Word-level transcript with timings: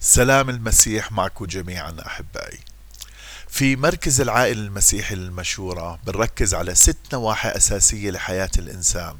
سلام 0.00 0.50
المسيح 0.50 1.12
معكم 1.12 1.44
جميعا 1.44 1.96
أحبائي. 2.06 2.58
في 3.48 3.76
مركز 3.76 4.20
العائله 4.20 4.60
المسيحي 4.60 5.14
للمشوره 5.14 5.98
بنركز 6.06 6.54
على 6.54 6.74
ست 6.74 6.96
نواحي 7.12 7.48
أساسية 7.48 8.10
لحياة 8.10 8.50
الإنسان 8.58 9.14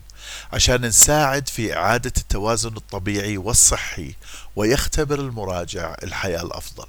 عشان 0.53 0.80
نساعد 0.87 1.49
في 1.49 1.77
إعادة 1.77 2.12
التوازن 2.17 2.77
الطبيعي 2.77 3.38
والصحي 3.38 4.14
ويختبر 4.56 5.21
المراجع 5.21 5.95
الحياة 6.02 6.43
الأفضل. 6.43 6.86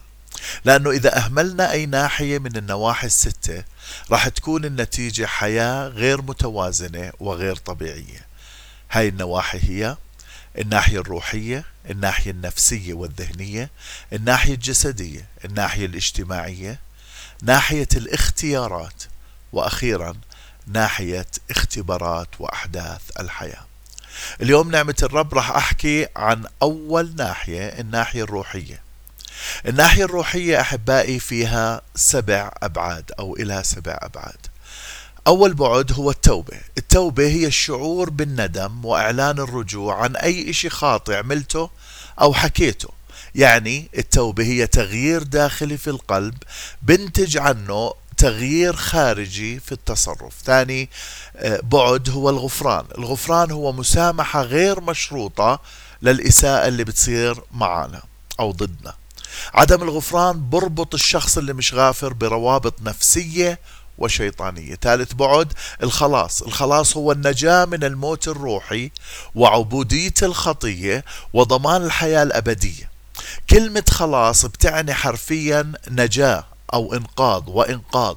لأنه 0.65 0.91
إذا 0.91 1.17
أهملنا 1.17 1.71
أي 1.71 1.85
ناحية 1.85 2.39
من 2.39 2.55
النواحي 2.57 3.07
الستة 3.07 3.63
راح 4.11 4.27
تكون 4.27 4.65
النتيجة 4.65 5.25
حياة 5.25 5.87
غير 5.87 6.21
متوازنة 6.21 7.11
وغير 7.19 7.55
طبيعية. 7.55 8.27
هاي 8.91 9.07
النواحي 9.07 9.59
هي 9.63 9.97
الناحية 10.59 10.99
الروحية 10.99 11.63
الناحية 11.89 12.31
النفسية 12.31 12.93
والذهنية 12.93 13.69
الناحية 14.13 14.53
الجسدية 14.53 15.25
الناحية 15.45 15.85
الاجتماعية 15.85 16.79
ناحية 17.41 17.87
الاختيارات 17.95 19.03
وأخيرا 19.53 20.13
ناحية 20.67 21.27
اختبارات 21.51 22.27
وأحداث 22.39 23.01
الحياة. 23.19 23.65
اليوم 24.41 24.71
نعمة 24.71 24.95
الرب 25.03 25.33
راح 25.33 25.51
أحكي 25.51 26.07
عن 26.15 26.45
أول 26.61 27.15
ناحية 27.15 27.67
الناحية 27.67 28.23
الروحية. 28.23 28.81
الناحية 29.67 30.05
الروحية 30.05 30.61
أحبائي 30.61 31.19
فيها 31.19 31.81
سبع 31.95 32.51
أبعاد 32.63 33.11
أو 33.19 33.35
إلها 33.35 33.61
سبع 33.63 33.97
أبعاد. 34.01 34.48
أول 35.29 35.53
بعد 35.53 35.91
هو 35.91 36.09
التوبة. 36.11 36.57
التوبة 36.77 37.27
هي 37.27 37.47
الشعور 37.47 38.09
بالندم 38.09 38.85
وإعلان 38.85 39.39
الرجوع 39.39 40.03
عن 40.03 40.15
أي 40.15 40.49
إشي 40.49 40.69
خاطئ 40.69 41.15
عملته 41.15 41.69
أو 42.21 42.33
حكيته. 42.33 42.89
يعني 43.35 43.89
التوبة 43.97 44.43
هي 44.43 44.67
تغيير 44.67 45.23
داخلي 45.23 45.77
في 45.77 45.89
القلب 45.89 46.33
بنتج 46.81 47.37
عنه 47.37 47.93
تغيير 48.17 48.75
خارجي 48.75 49.59
في 49.59 49.71
التصرف. 49.71 50.33
ثاني 50.45 50.89
آه، 51.35 51.59
بعد 51.63 52.09
هو 52.09 52.29
الغفران. 52.29 52.85
الغفران 52.97 53.51
هو 53.51 53.71
مسامحة 53.71 54.41
غير 54.41 54.81
مشروطة 54.81 55.59
للإساءة 56.01 56.67
اللي 56.67 56.83
بتصير 56.83 57.41
معنا 57.51 58.01
أو 58.39 58.51
ضدنا. 58.51 58.93
عدم 59.53 59.83
الغفران 59.83 60.49
بربط 60.49 60.93
الشخص 60.93 61.37
اللي 61.37 61.53
مش 61.53 61.73
غافر 61.73 62.13
بروابط 62.13 62.81
نفسية 62.81 63.59
وشيطانية. 63.99 64.75
ثالث 64.75 65.13
بعد 65.13 65.53
الخلاص. 65.83 66.41
الخلاص 66.41 66.97
هو 66.97 67.11
النجاة 67.11 67.65
من 67.65 67.83
الموت 67.83 68.27
الروحي 68.27 68.91
وعبودية 69.35 70.13
الخطية 70.23 71.05
وضمان 71.33 71.83
الحياة 71.83 72.23
الأبدية. 72.23 72.89
كلمة 73.49 73.83
خلاص 73.89 74.45
بتعني 74.45 74.93
حرفيا 74.93 75.71
نجاة 75.91 76.43
أو 76.73 76.93
إنقاذ 76.93 77.43
وإنقاذ. 77.47 78.15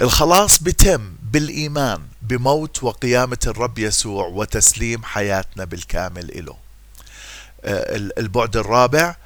الخلاص 0.00 0.62
بتم 0.62 1.12
بالإيمان 1.22 2.02
بموت 2.22 2.82
وقيامة 2.84 3.38
الرب 3.46 3.78
يسوع 3.78 4.26
وتسليم 4.26 5.02
حياتنا 5.04 5.64
بالكامل 5.64 6.30
إله. 6.38 6.56
آه، 7.64 7.96
البعد 7.96 8.56
الرابع 8.56 9.16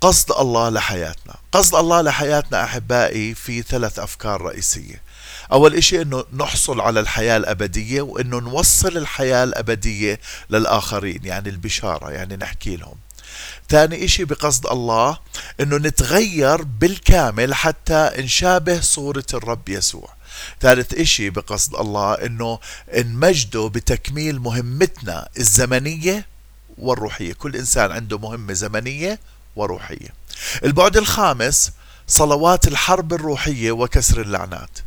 قصد 0.00 0.32
الله 0.32 0.68
لحياتنا. 0.68 1.34
قصد 1.52 1.74
الله 1.74 2.02
لحياتنا 2.02 2.64
أحبائي 2.64 3.34
في 3.34 3.62
ثلاث 3.62 3.98
أفكار 3.98 4.40
رئيسية. 4.40 5.02
أول 5.52 5.74
إشي 5.74 6.02
أنه 6.02 6.24
نحصل 6.32 6.80
على 6.80 7.00
الحياة 7.00 7.36
الأبدية 7.36 8.02
وأنه 8.02 8.38
نوصل 8.40 8.96
الحياة 8.96 9.44
الأبدية 9.44 10.20
للآخرين 10.50 11.24
يعني 11.24 11.48
البشارة 11.48 12.10
يعني 12.10 12.36
نحكي 12.36 12.76
لهم. 12.76 12.96
ثاني 13.68 14.04
إشي 14.04 14.24
بقصد 14.24 14.66
الله 14.66 15.18
أنه 15.60 15.76
نتغير 15.76 16.62
بالكامل 16.62 17.54
حتى 17.54 18.10
نشابه 18.18 18.80
صورة 18.80 19.26
الرب 19.34 19.68
يسوع. 19.68 20.08
ثالث 20.60 20.94
إشي 20.94 21.30
بقصد 21.30 21.74
الله 21.74 22.14
أنه 22.14 22.58
نمجده 22.94 23.68
بتكميل 23.68 24.40
مهمتنا 24.40 25.28
الزمنية 25.38 26.26
والروحية. 26.78 27.32
كل 27.32 27.56
إنسان 27.56 27.92
عنده 27.92 28.18
مهمة 28.18 28.52
زمنية 28.52 29.18
وروحية. 29.58 30.14
البعد 30.64 30.96
الخامس 30.96 31.72
صلوات 32.06 32.68
الحرب 32.68 33.12
الروحية 33.12 33.72
وكسر 33.72 34.20
اللعنات. 34.20 34.78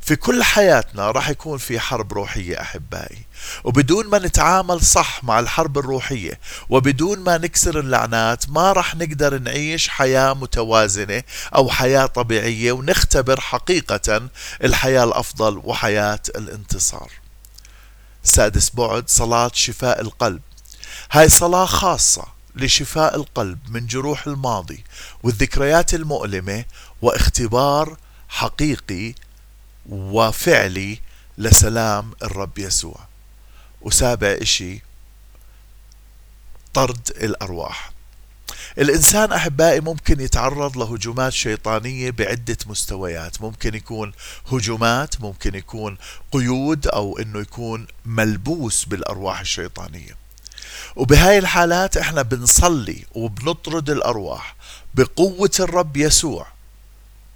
في 0.00 0.16
كل 0.16 0.42
حياتنا 0.42 1.10
راح 1.10 1.28
يكون 1.28 1.58
في 1.58 1.80
حرب 1.80 2.12
روحية 2.12 2.60
أحبائي. 2.60 3.18
وبدون 3.64 4.06
ما 4.06 4.18
نتعامل 4.18 4.80
صح 4.80 5.24
مع 5.24 5.40
الحرب 5.40 5.78
الروحية 5.78 6.40
وبدون 6.68 7.18
ما 7.18 7.38
نكسر 7.38 7.80
اللعنات 7.80 8.48
ما 8.48 8.72
راح 8.72 8.94
نقدر 8.94 9.38
نعيش 9.38 9.88
حياة 9.88 10.34
متوازنة 10.34 11.22
أو 11.54 11.70
حياة 11.70 12.06
طبيعية 12.06 12.72
ونختبر 12.72 13.40
حقيقة 13.40 14.28
الحياة 14.64 15.04
الأفضل 15.04 15.60
وحياة 15.64 16.20
الانتصار. 16.36 17.10
سادس 18.22 18.70
بعد 18.70 19.08
صلاة 19.08 19.50
شفاء 19.54 20.00
القلب. 20.00 20.40
هاي 21.12 21.28
صلاة 21.28 21.64
خاصة 21.64 22.35
لشفاء 22.56 23.16
القلب 23.16 23.58
من 23.68 23.86
جروح 23.86 24.26
الماضي 24.26 24.84
والذكريات 25.22 25.94
المؤلمة 25.94 26.64
واختبار 27.02 27.96
حقيقي 28.28 29.14
وفعلي 29.88 30.98
لسلام 31.38 32.12
الرب 32.22 32.58
يسوع. 32.58 33.00
وسابع 33.80 34.28
إشي 34.42 34.82
طرد 36.74 37.08
الأرواح. 37.08 37.90
الإنسان 38.78 39.32
أحبائي 39.32 39.80
ممكن 39.80 40.20
يتعرض 40.20 40.78
لهجومات 40.78 41.32
شيطانية 41.32 42.10
بعدة 42.10 42.56
مستويات. 42.66 43.40
ممكن 43.40 43.74
يكون 43.74 44.12
هجومات 44.52 45.20
ممكن 45.20 45.54
يكون 45.54 45.98
قيود 46.32 46.86
أو 46.86 47.18
إنه 47.18 47.40
يكون 47.40 47.86
ملبوس 48.04 48.84
بالأرواح 48.84 49.40
الشيطانية. 49.40 50.25
وبهاي 50.96 51.38
الحالات 51.38 51.96
إحنا 51.96 52.22
بنصلي 52.22 53.04
وبنطرد 53.14 53.90
الأرواح 53.90 54.56
بقوة 54.94 55.50
الرب 55.60 55.96
يسوع 55.96 56.46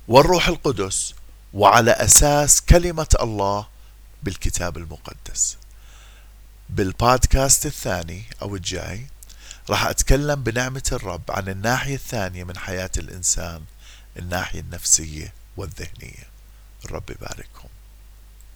والروح 0.08 0.48
القدس 0.48 1.14
وعلى 1.54 1.90
أساس 1.90 2.60
كلمة 2.60 3.16
الله 3.20 3.66
بالكتاب 4.22 4.76
المقدس. 4.76 5.56
بالبودكاست 6.68 7.66
الثاني 7.66 8.22
أو 8.42 8.56
الجاي 8.56 9.06
راح 9.70 9.86
أتكلم 9.86 10.42
بنعمة 10.42 10.82
الرب 10.92 11.22
عن 11.28 11.48
الناحية 11.48 11.94
الثانية 11.94 12.44
من 12.44 12.58
حياة 12.58 12.90
الإنسان 12.96 13.62
الناحية 14.18 14.60
النفسية 14.60 15.32
والذهنية. 15.56 16.30
الرب 16.84 17.10
يبارككم 17.10 17.68